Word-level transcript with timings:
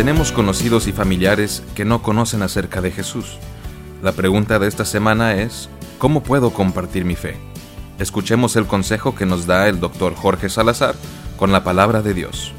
tenemos 0.00 0.32
conocidos 0.32 0.86
y 0.86 0.92
familiares 0.92 1.62
que 1.74 1.84
no 1.84 2.00
conocen 2.02 2.40
acerca 2.40 2.80
de 2.80 2.90
Jesús. 2.90 3.36
La 4.02 4.12
pregunta 4.12 4.58
de 4.58 4.66
esta 4.66 4.86
semana 4.86 5.34
es, 5.34 5.68
¿cómo 5.98 6.22
puedo 6.22 6.54
compartir 6.54 7.04
mi 7.04 7.16
fe? 7.16 7.36
Escuchemos 7.98 8.56
el 8.56 8.64
consejo 8.64 9.14
que 9.14 9.26
nos 9.26 9.46
da 9.46 9.68
el 9.68 9.78
doctor 9.78 10.14
Jorge 10.14 10.48
Salazar 10.48 10.94
con 11.36 11.52
la 11.52 11.64
palabra 11.64 12.00
de 12.00 12.14
Dios. 12.14 12.54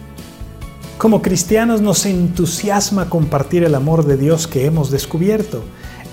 Como 0.99 1.23
cristianos 1.23 1.81
nos 1.81 2.05
entusiasma 2.05 3.09
compartir 3.09 3.63
el 3.63 3.73
amor 3.73 4.05
de 4.05 4.17
Dios 4.17 4.45
que 4.45 4.67
hemos 4.67 4.91
descubierto 4.91 5.63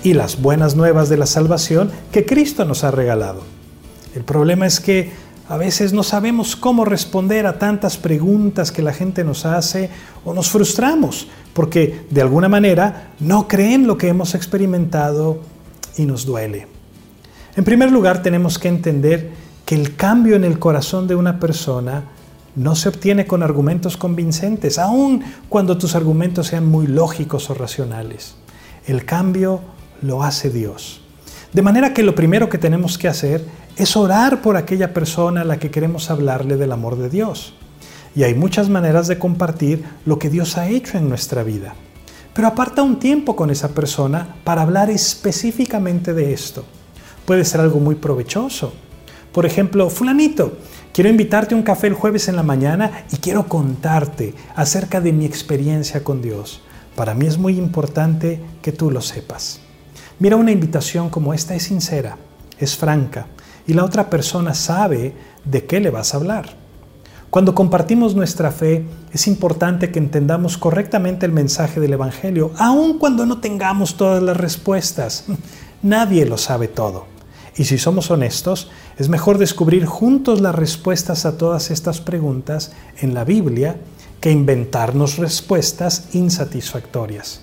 y 0.03 0.15
las 0.15 0.41
buenas 0.41 0.75
nuevas 0.75 1.09
de 1.09 1.17
la 1.17 1.27
salvación 1.27 1.91
que 2.11 2.25
Cristo 2.25 2.65
nos 2.65 2.83
ha 2.83 2.89
regalado. 2.89 3.43
El 4.15 4.23
problema 4.23 4.65
es 4.65 4.79
que 4.79 5.11
a 5.49 5.57
veces 5.57 5.93
no 5.93 6.03
sabemos 6.03 6.55
cómo 6.55 6.85
responder 6.85 7.47
a 7.47 7.57
tantas 7.57 7.97
preguntas 7.97 8.71
que 8.71 8.83
la 8.83 8.93
gente 8.93 9.23
nos 9.23 9.47
hace 9.47 9.89
o 10.23 10.31
nos 10.35 10.51
frustramos 10.51 11.27
porque 11.53 12.05
de 12.11 12.21
alguna 12.21 12.47
manera 12.47 13.13
no 13.19 13.47
creen 13.47 13.87
lo 13.87 13.97
que 13.97 14.09
hemos 14.09 14.35
experimentado 14.35 15.39
y 15.97 16.05
nos 16.05 16.23
duele. 16.27 16.67
En 17.55 17.63
primer 17.63 17.91
lugar, 17.91 18.21
tenemos 18.21 18.59
que 18.59 18.67
entender 18.67 19.31
que 19.65 19.73
el 19.73 19.95
cambio 19.95 20.35
en 20.35 20.43
el 20.43 20.59
corazón 20.59 21.07
de 21.07 21.15
una 21.15 21.39
persona 21.39 22.03
no 22.55 22.75
se 22.75 22.89
obtiene 22.89 23.25
con 23.25 23.41
argumentos 23.41 23.97
convincentes, 23.97 24.77
aun 24.77 25.23
cuando 25.49 25.79
tus 25.79 25.95
argumentos 25.95 26.45
sean 26.45 26.67
muy 26.67 26.85
lógicos 26.85 27.49
o 27.49 27.55
racionales. 27.55 28.35
El 28.85 29.03
cambio 29.03 29.61
lo 30.03 30.21
hace 30.21 30.51
Dios. 30.51 31.01
De 31.53 31.63
manera 31.63 31.93
que 31.95 32.03
lo 32.03 32.13
primero 32.13 32.47
que 32.47 32.59
tenemos 32.59 32.99
que 32.99 33.07
hacer 33.07 33.43
es 33.75 33.97
orar 33.97 34.41
por 34.41 34.55
aquella 34.55 34.93
persona 34.93 35.41
a 35.41 35.45
la 35.45 35.57
que 35.57 35.71
queremos 35.71 36.11
hablarle 36.11 36.57
del 36.57 36.71
amor 36.71 36.95
de 36.95 37.09
Dios. 37.09 37.55
Y 38.15 38.23
hay 38.23 38.35
muchas 38.35 38.69
maneras 38.69 39.07
de 39.07 39.17
compartir 39.17 39.83
lo 40.05 40.19
que 40.19 40.29
Dios 40.29 40.57
ha 40.57 40.67
hecho 40.67 40.97
en 40.97 41.09
nuestra 41.09 41.41
vida. 41.41 41.73
Pero 42.35 42.47
aparta 42.47 42.83
un 42.83 42.99
tiempo 42.99 43.35
con 43.35 43.49
esa 43.49 43.69
persona 43.69 44.35
para 44.43 44.61
hablar 44.61 44.91
específicamente 44.91 46.13
de 46.13 46.33
esto. 46.33 46.65
Puede 47.25 47.45
ser 47.45 47.61
algo 47.61 47.79
muy 47.79 47.95
provechoso. 47.95 48.73
Por 49.31 49.45
ejemplo, 49.45 49.89
fulanito, 49.89 50.57
quiero 50.93 51.09
invitarte 51.09 51.55
a 51.55 51.57
un 51.57 51.63
café 51.63 51.87
el 51.87 51.93
jueves 51.93 52.27
en 52.27 52.35
la 52.35 52.43
mañana 52.43 53.05
y 53.11 53.17
quiero 53.17 53.47
contarte 53.47 54.35
acerca 54.55 55.01
de 55.01 55.13
mi 55.13 55.25
experiencia 55.25 56.03
con 56.03 56.21
Dios. 56.21 56.61
Para 56.95 57.15
mí 57.15 57.25
es 57.25 57.37
muy 57.37 57.57
importante 57.57 58.39
que 58.61 58.71
tú 58.71 58.91
lo 58.91 59.01
sepas. 59.01 59.61
Mira, 60.19 60.35
una 60.35 60.51
invitación 60.51 61.09
como 61.09 61.33
esta 61.33 61.55
es 61.55 61.63
sincera, 61.63 62.17
es 62.57 62.75
franca 62.75 63.27
y 63.65 63.73
la 63.73 63.85
otra 63.85 64.09
persona 64.09 64.53
sabe 64.53 65.13
de 65.45 65.65
qué 65.65 65.79
le 65.79 65.91
vas 65.91 66.13
a 66.13 66.17
hablar. 66.17 66.57
Cuando 67.29 67.55
compartimos 67.55 68.15
nuestra 68.15 68.51
fe, 68.51 68.85
es 69.13 69.27
importante 69.27 69.91
que 69.91 69.99
entendamos 69.99 70.57
correctamente 70.57 71.25
el 71.25 71.31
mensaje 71.31 71.79
del 71.79 71.93
Evangelio, 71.93 72.51
aun 72.57 72.97
cuando 72.97 73.25
no 73.25 73.39
tengamos 73.39 73.95
todas 73.95 74.21
las 74.21 74.35
respuestas. 74.35 75.25
Nadie 75.83 76.25
lo 76.25 76.37
sabe 76.37 76.67
todo. 76.67 77.05
Y 77.55 77.65
si 77.65 77.77
somos 77.77 78.09
honestos, 78.09 78.71
es 78.97 79.07
mejor 79.07 79.37
descubrir 79.37 79.85
juntos 79.85 80.41
las 80.41 80.55
respuestas 80.55 81.25
a 81.25 81.37
todas 81.37 81.71
estas 81.71 82.01
preguntas 82.01 82.71
en 82.97 83.13
la 83.13 83.23
Biblia 83.23 83.77
que 84.19 84.31
inventarnos 84.31 85.17
respuestas 85.17 86.09
insatisfactorias. 86.13 87.41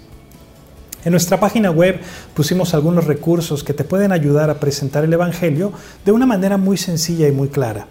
En 1.07 1.12
nuestra 1.12 1.39
página 1.39 1.71
web 1.71 2.01
pusimos 2.35 2.75
algunos 2.75 3.05
recursos 3.05 3.62
que 3.62 3.73
te 3.73 3.85
pueden 3.85 4.11
ayudar 4.11 4.51
a 4.51 4.59
presentar 4.59 5.05
el 5.05 5.12
Evangelio 5.12 5.73
de 6.05 6.11
una 6.11 6.27
manera 6.27 6.57
muy 6.57 6.77
sencilla 6.77 7.29
y 7.29 7.31
muy 7.31 7.47
clara. 7.47 7.87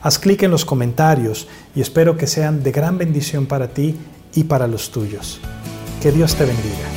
Haz 0.00 0.20
clic 0.20 0.44
en 0.44 0.52
los 0.52 0.64
comentarios 0.64 1.48
y 1.74 1.80
espero 1.80 2.16
que 2.16 2.28
sean 2.28 2.62
de 2.62 2.70
gran 2.70 2.98
bendición 2.98 3.46
para 3.46 3.66
ti 3.66 3.96
y 4.32 4.44
para 4.44 4.68
los 4.68 4.92
tuyos. 4.92 5.40
Que 6.00 6.12
Dios 6.12 6.36
te 6.36 6.44
bendiga. 6.44 6.95